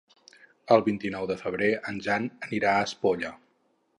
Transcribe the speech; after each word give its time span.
El 0.75 0.83
vint-i-nou 0.87 1.27
de 1.33 1.35
febrer 1.41 1.69
en 1.91 2.01
Jan 2.07 2.27
anirà 2.47 2.75
a 2.79 2.87
Espolla. 2.89 3.33